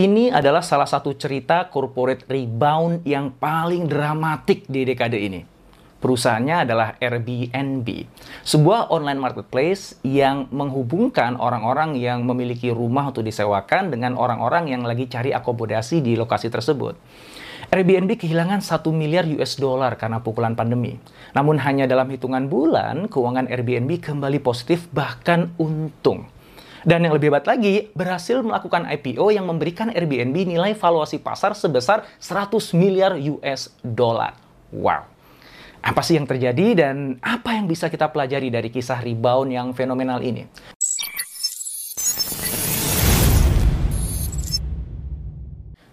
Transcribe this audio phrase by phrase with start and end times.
[0.00, 5.44] Ini adalah salah satu cerita corporate rebound yang paling dramatik di dekade ini.
[6.00, 7.84] Perusahaannya adalah Airbnb,
[8.40, 15.04] sebuah online marketplace yang menghubungkan orang-orang yang memiliki rumah untuk disewakan dengan orang-orang yang lagi
[15.04, 16.96] cari akomodasi di lokasi tersebut.
[17.68, 20.96] Airbnb kehilangan 1 miliar US dollar karena pukulan pandemi.
[21.36, 26.39] Namun hanya dalam hitungan bulan, keuangan Airbnb kembali positif bahkan untung.
[26.80, 32.08] Dan yang lebih hebat lagi, berhasil melakukan IPO yang memberikan Airbnb nilai valuasi pasar sebesar
[32.16, 34.32] 100 miliar US dollar.
[34.72, 35.04] Wow.
[35.80, 40.24] Apa sih yang terjadi dan apa yang bisa kita pelajari dari kisah rebound yang fenomenal
[40.24, 40.48] ini?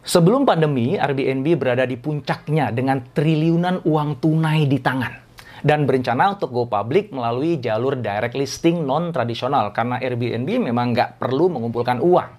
[0.07, 5.26] Sebelum pandemi, Airbnb berada di puncaknya dengan triliunan uang tunai di tangan
[5.65, 11.49] dan berencana untuk go public melalui jalur direct listing non-tradisional karena Airbnb memang nggak perlu
[11.53, 12.29] mengumpulkan uang.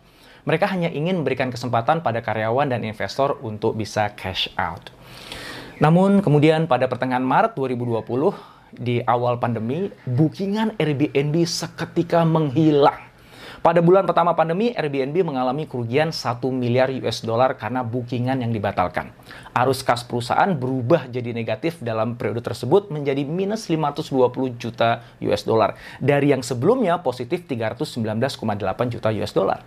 [0.47, 4.89] Mereka hanya ingin memberikan kesempatan pada karyawan dan investor untuk bisa cash out.
[5.79, 13.08] Namun kemudian pada pertengahan Maret 2020, di awal pandemi, bookingan Airbnb seketika menghilang.
[13.59, 19.11] Pada bulan pertama pandemi, Airbnb mengalami kerugian 1 miliar US dollar karena bookingan yang dibatalkan.
[19.50, 25.75] Arus kas perusahaan berubah jadi negatif dalam periode tersebut menjadi minus 520 juta US dollar
[25.98, 29.67] dari yang sebelumnya positif 319,8 juta US dollar.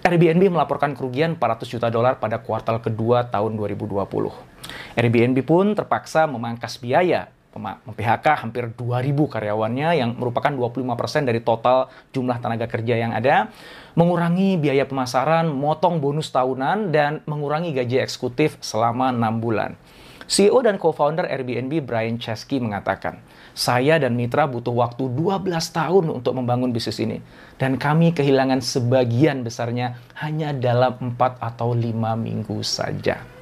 [0.00, 4.00] Airbnb melaporkan kerugian 400 juta dolar pada kuartal kedua tahun 2020.
[4.96, 12.38] Airbnb pun terpaksa memangkas biaya mem-PHK hampir 2.000 karyawannya yang merupakan 25% dari total jumlah
[12.38, 13.50] tenaga kerja yang ada,
[13.96, 19.74] mengurangi biaya pemasaran, motong bonus tahunan, dan mengurangi gaji eksekutif selama 6 bulan.
[20.26, 23.22] CEO dan co-founder Airbnb Brian Chesky mengatakan,
[23.54, 27.22] saya dan mitra butuh waktu 12 tahun untuk membangun bisnis ini.
[27.54, 33.35] Dan kami kehilangan sebagian besarnya hanya dalam 4 atau 5 minggu saja.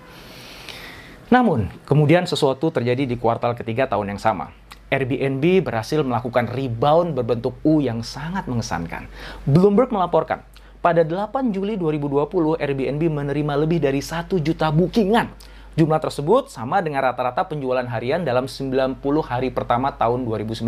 [1.33, 4.53] Namun, kemudian sesuatu terjadi di kuartal ketiga tahun yang sama.
[4.93, 9.09] Airbnb berhasil melakukan rebound berbentuk U yang sangat mengesankan.
[9.49, 10.45] Bloomberg melaporkan,
[10.85, 15.33] pada 8 Juli 2020, Airbnb menerima lebih dari 1 juta bookingan.
[15.75, 20.61] Jumlah tersebut sama dengan rata-rata penjualan harian dalam 90 hari pertama tahun 2019.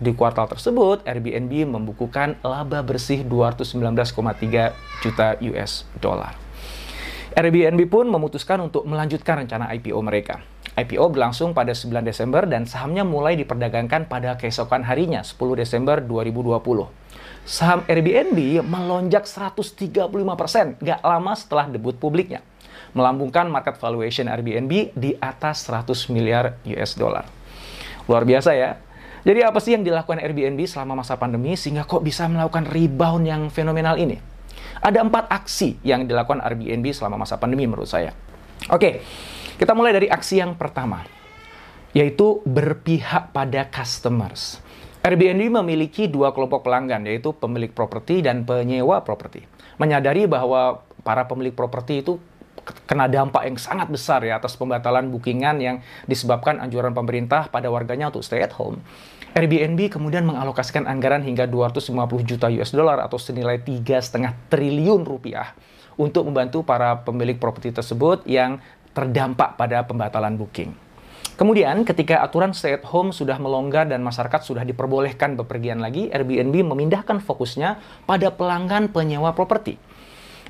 [0.00, 6.49] Di kuartal tersebut, Airbnb membukukan laba bersih 219,3 juta US dollar.
[7.30, 10.42] Airbnb pun memutuskan untuk melanjutkan rencana IPO mereka.
[10.74, 16.90] IPO berlangsung pada 9 Desember dan sahamnya mulai diperdagangkan pada keesokan harinya, 10 Desember 2020.
[17.46, 22.42] Saham Airbnb melonjak 135% gak lama setelah debut publiknya,
[22.98, 27.26] melambungkan market valuation Airbnb di atas 100 miliar US dollar.
[28.10, 28.78] Luar biasa ya.
[29.20, 33.42] Jadi apa sih yang dilakukan Airbnb selama masa pandemi sehingga kok bisa melakukan rebound yang
[33.52, 34.29] fenomenal ini?
[34.80, 38.16] Ada empat aksi yang dilakukan Airbnb selama masa pandemi menurut saya.
[38.72, 39.04] Oke,
[39.60, 41.04] kita mulai dari aksi yang pertama,
[41.92, 44.60] yaitu berpihak pada customers.
[45.00, 49.44] Airbnb memiliki dua kelompok pelanggan, yaitu pemilik properti dan penyewa properti.
[49.80, 52.20] Menyadari bahwa para pemilik properti itu
[52.86, 55.76] kena dampak yang sangat besar ya atas pembatalan bookingan yang
[56.06, 58.80] disebabkan anjuran pemerintah pada warganya untuk stay at home.
[59.30, 61.94] Airbnb kemudian mengalokasikan anggaran hingga 250
[62.26, 65.54] juta US dollar atau senilai 3,5 triliun rupiah
[65.94, 68.58] untuk membantu para pemilik properti tersebut yang
[68.90, 70.90] terdampak pada pembatalan booking.
[71.38, 76.52] Kemudian, ketika aturan stay at home sudah melonggar dan masyarakat sudah diperbolehkan bepergian lagi, Airbnb
[76.52, 79.80] memindahkan fokusnya pada pelanggan penyewa properti.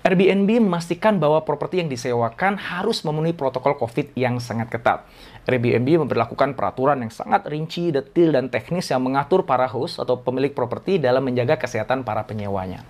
[0.00, 5.04] Airbnb memastikan bahwa properti yang disewakan harus memenuhi protokol COVID yang sangat ketat.
[5.44, 10.56] Airbnb memperlakukan peraturan yang sangat rinci, detil, dan teknis yang mengatur para host atau pemilik
[10.56, 12.80] properti dalam menjaga kesehatan para penyewanya.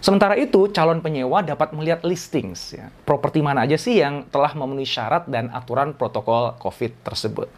[0.00, 4.88] Sementara itu, calon penyewa dapat melihat listings, ya, properti mana aja sih yang telah memenuhi
[4.88, 7.52] syarat dan aturan protokol COVID tersebut.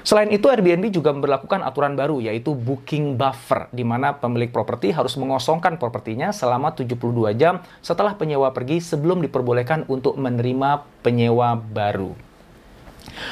[0.00, 5.16] Selain itu, Airbnb juga memperlakukan aturan baru, yaitu booking buffer, di mana pemilik properti harus
[5.20, 6.96] mengosongkan propertinya selama 72
[7.36, 12.16] jam setelah penyewa pergi sebelum diperbolehkan untuk menerima penyewa baru.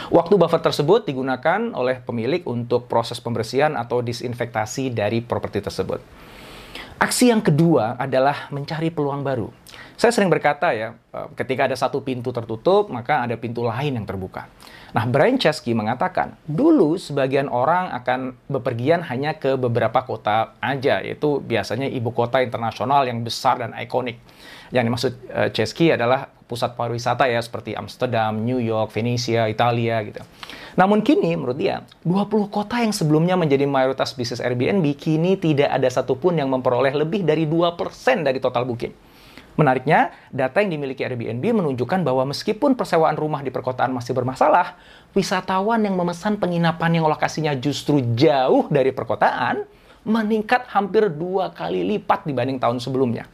[0.09, 6.01] Waktu buffer tersebut digunakan oleh pemilik untuk proses pembersihan atau disinfektasi dari properti tersebut.
[6.99, 9.49] Aksi yang kedua adalah mencari peluang baru.
[9.99, 14.07] Saya sering berkata ya, eh, ketika ada satu pintu tertutup, maka ada pintu lain yang
[14.07, 14.47] terbuka.
[14.95, 21.43] Nah, Brian Chesky mengatakan, dulu sebagian orang akan bepergian hanya ke beberapa kota aja, yaitu
[21.43, 24.23] biasanya ibu kota internasional yang besar dan ikonik.
[24.71, 30.23] Yang dimaksud uh, Chesky adalah pusat pariwisata ya, seperti Amsterdam, New York, Venesia, Italia gitu.
[30.79, 35.91] Namun kini, menurut dia, 20 kota yang sebelumnya menjadi mayoritas bisnis Airbnb, kini tidak ada
[35.91, 37.75] satupun yang memperoleh lebih dari 2%
[38.23, 39.08] dari total booking.
[39.59, 44.79] Menariknya, data yang dimiliki Airbnb menunjukkan bahwa meskipun persewaan rumah di perkotaan masih bermasalah,
[45.19, 49.67] wisatawan yang memesan penginapan yang lokasinya justru jauh dari perkotaan
[50.07, 53.27] meningkat hampir dua kali lipat dibanding tahun sebelumnya.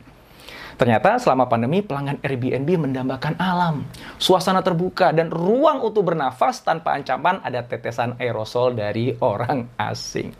[0.81, 3.85] Ternyata selama pandemi pelanggan Airbnb mendambakan alam,
[4.17, 10.33] suasana terbuka, dan ruang untuk bernafas tanpa ancaman ada tetesan aerosol dari orang asing.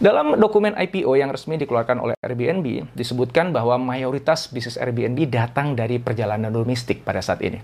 [0.00, 6.00] Dalam dokumen IPO yang resmi dikeluarkan oleh Airbnb, disebutkan bahwa mayoritas bisnis Airbnb datang dari
[6.00, 7.60] perjalanan domestik pada saat ini.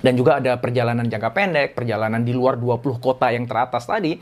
[0.00, 4.16] Dan juga ada perjalanan jangka pendek, perjalanan di luar 20 kota yang teratas tadi,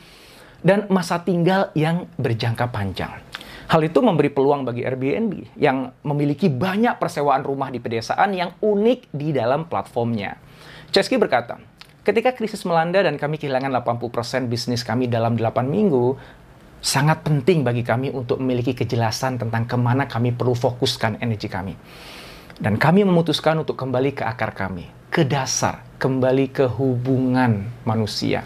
[0.58, 3.22] dan masa tinggal yang berjangka panjang.
[3.70, 9.14] Hal itu memberi peluang bagi Airbnb yang memiliki banyak persewaan rumah di pedesaan yang unik
[9.14, 10.34] di dalam platformnya.
[10.90, 11.62] Chesky berkata,
[12.00, 16.16] Ketika krisis melanda dan kami kehilangan 80% bisnis kami dalam 8 minggu,
[16.80, 21.76] sangat penting bagi kami untuk memiliki kejelasan tentang ke mana kami perlu fokuskan energi kami.
[22.60, 28.44] Dan kami memutuskan untuk kembali ke akar kami, ke dasar, kembali ke hubungan manusia.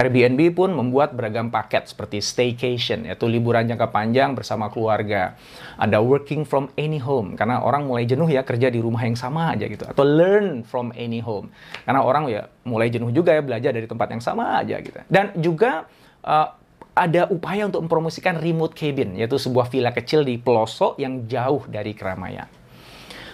[0.00, 5.36] Airbnb pun membuat beragam paket seperti staycation, yaitu liburan jangka panjang bersama keluarga.
[5.76, 9.52] Ada working from any home, karena orang mulai jenuh ya kerja di rumah yang sama
[9.52, 9.84] aja gitu.
[9.84, 11.52] Atau learn from any home,
[11.84, 15.04] karena orang ya mulai jenuh juga ya belajar dari tempat yang sama aja gitu.
[15.04, 15.84] Dan juga
[16.24, 16.59] uh,
[16.94, 21.94] ada upaya untuk mempromosikan remote cabin, yaitu sebuah villa kecil di pelosok yang jauh dari
[21.94, 22.50] keramaian.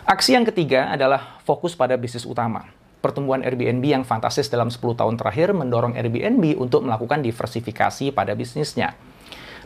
[0.07, 2.71] Aksi yang ketiga adalah fokus pada bisnis utama.
[3.03, 8.95] Pertumbuhan Airbnb yang fantastis dalam 10 tahun terakhir mendorong Airbnb untuk melakukan diversifikasi pada bisnisnya.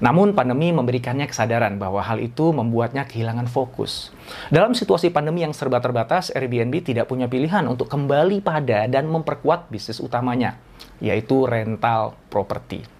[0.01, 4.09] Namun pandemi memberikannya kesadaran bahwa hal itu membuatnya kehilangan fokus.
[4.49, 9.69] Dalam situasi pandemi yang serba terbatas, Airbnb tidak punya pilihan untuk kembali pada dan memperkuat
[9.69, 10.57] bisnis utamanya,
[11.05, 13.00] yaitu rental properti.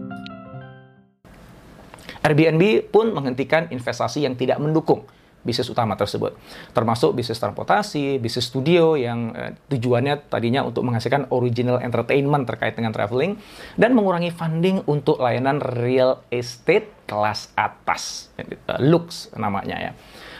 [2.21, 5.05] Airbnb pun menghentikan investasi yang tidak mendukung
[5.41, 6.37] bisnis utama tersebut,
[6.71, 12.93] termasuk bisnis transportasi, bisnis studio yang eh, tujuannya tadinya untuk menghasilkan original entertainment terkait dengan
[12.93, 13.41] traveling
[13.73, 19.91] dan mengurangi funding untuk layanan real estate kelas atas, uh, lux namanya ya.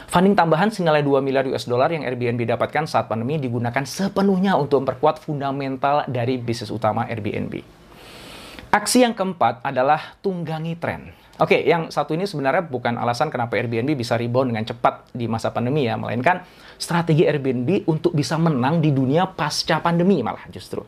[0.08, 4.84] Funding tambahan senilai 2 miliar US dollar yang Airbnb dapatkan saat pandemi digunakan sepenuhnya untuk
[4.84, 7.81] memperkuat fundamental dari bisnis utama Airbnb.
[8.72, 11.12] Aksi yang keempat adalah tunggangi tren.
[11.44, 15.28] Oke, okay, yang satu ini sebenarnya bukan alasan kenapa Airbnb bisa rebound dengan cepat di
[15.28, 16.48] masa pandemi ya, melainkan
[16.80, 20.88] strategi Airbnb untuk bisa menang di dunia pasca pandemi malah justru.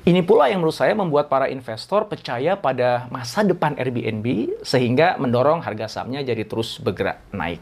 [0.00, 5.60] Ini pula yang menurut saya membuat para investor percaya pada masa depan Airbnb sehingga mendorong
[5.60, 7.60] harga sahamnya jadi terus bergerak naik.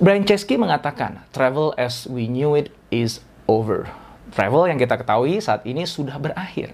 [0.00, 3.84] Brian Chesky mengatakan, travel as we knew it is over.
[4.32, 6.72] Travel yang kita ketahui saat ini sudah berakhir.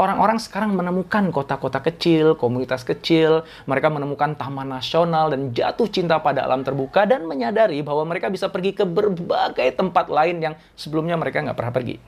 [0.00, 6.48] Orang-orang sekarang menemukan kota-kota kecil, komunitas kecil, mereka menemukan taman nasional dan jatuh cinta pada
[6.48, 11.44] alam terbuka dan menyadari bahwa mereka bisa pergi ke berbagai tempat lain yang sebelumnya mereka
[11.44, 12.00] nggak pernah pergi.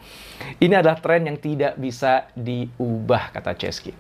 [0.56, 3.92] Ini adalah tren yang tidak bisa diubah, kata Chesky.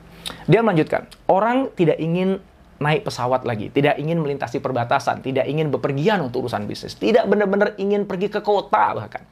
[0.48, 2.40] Dia melanjutkan, orang tidak ingin
[2.82, 7.78] naik pesawat lagi, tidak ingin melintasi perbatasan, tidak ingin bepergian untuk urusan bisnis, tidak benar-benar
[7.78, 9.22] ingin pergi ke kota bahkan.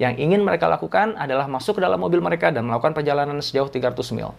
[0.00, 4.16] Yang ingin mereka lakukan adalah masuk ke dalam mobil mereka dan melakukan perjalanan sejauh 300
[4.16, 4.34] mil.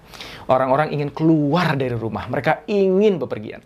[0.52, 3.64] Orang-orang ingin keluar dari rumah, mereka ingin bepergian.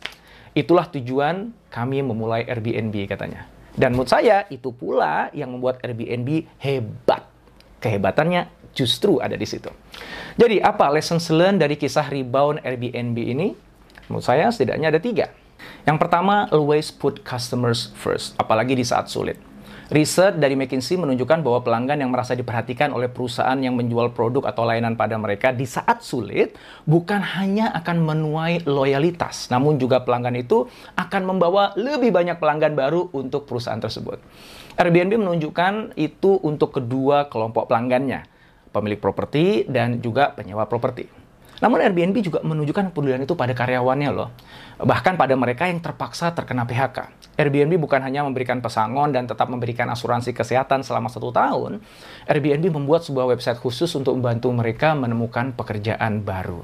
[0.53, 3.49] Itulah tujuan kami memulai Airbnb katanya.
[3.73, 7.25] Dan menurut saya itu pula yang membuat Airbnb hebat.
[7.79, 9.71] Kehebatannya justru ada di situ.
[10.35, 13.68] Jadi apa lessons learned dari kisah rebound Airbnb ini?
[14.09, 15.29] Menurut saya setidaknya ada tiga.
[15.85, 19.37] Yang pertama, always put customers first, apalagi di saat sulit.
[19.89, 24.61] Riset dari McKinsey menunjukkan bahwa pelanggan yang merasa diperhatikan oleh perusahaan yang menjual produk atau
[24.61, 26.53] layanan pada mereka di saat sulit
[26.85, 33.09] bukan hanya akan menuai loyalitas, namun juga pelanggan itu akan membawa lebih banyak pelanggan baru
[33.17, 34.21] untuk perusahaan tersebut.
[34.77, 38.29] Airbnb menunjukkan itu untuk kedua kelompok pelanggannya
[38.69, 41.18] pemilik properti, dan juga penyewa properti.
[41.59, 44.31] Namun Airbnb juga menunjukkan kepedulian itu pada karyawannya loh.
[44.79, 47.11] Bahkan pada mereka yang terpaksa terkena PHK.
[47.35, 51.83] Airbnb bukan hanya memberikan pesangon dan tetap memberikan asuransi kesehatan selama satu tahun.
[52.31, 56.63] Airbnb membuat sebuah website khusus untuk membantu mereka menemukan pekerjaan baru.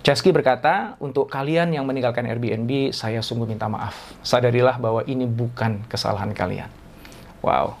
[0.00, 4.16] Chesky berkata, untuk kalian yang meninggalkan Airbnb, saya sungguh minta maaf.
[4.24, 6.72] Sadarilah bahwa ini bukan kesalahan kalian.
[7.44, 7.76] Wow.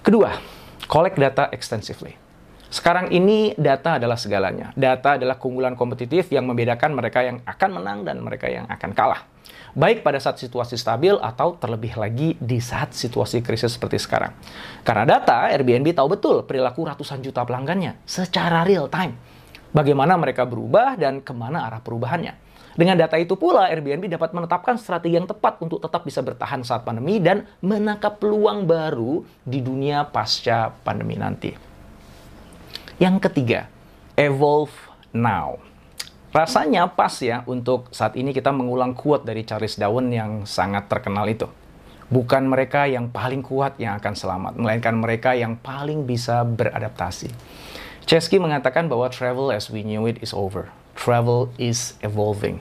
[0.00, 0.40] Kedua,
[0.88, 2.16] collect data extensively.
[2.70, 4.70] Sekarang ini data adalah segalanya.
[4.78, 9.26] Data adalah keunggulan kompetitif yang membedakan mereka yang akan menang dan mereka yang akan kalah.
[9.74, 14.30] Baik pada saat situasi stabil atau terlebih lagi di saat situasi krisis seperti sekarang.
[14.86, 19.18] Karena data, Airbnb tahu betul perilaku ratusan juta pelanggannya secara real time.
[19.74, 22.38] Bagaimana mereka berubah dan ke mana arah perubahannya.
[22.78, 26.86] Dengan data itu pula, Airbnb dapat menetapkan strategi yang tepat untuk tetap bisa bertahan saat
[26.86, 31.69] pandemi dan menangkap peluang baru di dunia pasca pandemi nanti.
[33.00, 33.64] Yang ketiga,
[34.12, 34.76] evolve
[35.16, 35.56] now.
[36.36, 41.24] Rasanya pas ya untuk saat ini kita mengulang quote dari Charles Darwin yang sangat terkenal
[41.24, 41.48] itu.
[42.12, 47.32] Bukan mereka yang paling kuat yang akan selamat, melainkan mereka yang paling bisa beradaptasi.
[48.04, 50.68] Chesky mengatakan bahwa travel as we knew it is over.
[50.92, 52.60] Travel is evolving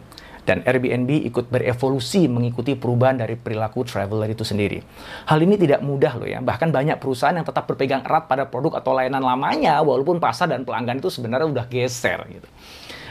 [0.50, 4.82] dan Airbnb ikut berevolusi mengikuti perubahan dari perilaku traveler itu sendiri.
[5.30, 8.82] Hal ini tidak mudah loh ya, bahkan banyak perusahaan yang tetap berpegang erat pada produk
[8.82, 12.50] atau layanan lamanya walaupun pasar dan pelanggan itu sebenarnya udah geser gitu.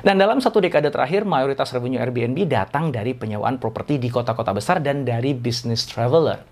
[0.03, 4.83] Dan dalam satu dekade terakhir, mayoritas revenue Airbnb datang dari penyewaan properti di kota-kota besar
[4.83, 6.43] dan dari bisnis traveler.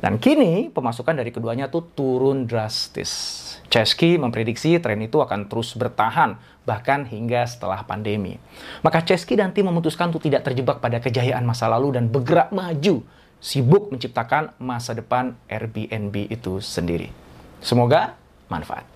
[0.00, 3.44] Dan kini pemasukan dari keduanya tuh turun drastis.
[3.66, 8.38] Chesky memprediksi tren itu akan terus bertahan, bahkan hingga setelah pandemi.
[8.82, 13.02] Maka Chesky dan tim memutuskan untuk tidak terjebak pada kejayaan masa lalu dan bergerak maju,
[13.42, 17.10] sibuk menciptakan masa depan Airbnb itu sendiri.
[17.58, 18.14] Semoga
[18.46, 18.86] manfaat.